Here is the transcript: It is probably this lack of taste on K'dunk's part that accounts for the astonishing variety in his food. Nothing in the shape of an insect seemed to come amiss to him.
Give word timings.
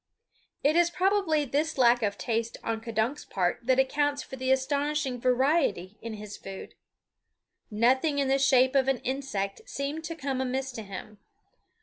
It 0.63 0.75
is 0.75 0.89
probably 0.89 1.45
this 1.45 1.77
lack 1.77 2.01
of 2.01 2.17
taste 2.17 2.57
on 2.63 2.81
K'dunk's 2.81 3.23
part 3.23 3.59
that 3.67 3.77
accounts 3.77 4.23
for 4.23 4.35
the 4.35 4.49
astonishing 4.51 5.21
variety 5.21 5.99
in 6.01 6.15
his 6.15 6.37
food. 6.37 6.73
Nothing 7.69 8.17
in 8.17 8.27
the 8.27 8.39
shape 8.39 8.73
of 8.73 8.87
an 8.87 8.97
insect 9.03 9.61
seemed 9.67 10.03
to 10.05 10.15
come 10.15 10.41
amiss 10.41 10.71
to 10.71 10.81
him. 10.81 11.19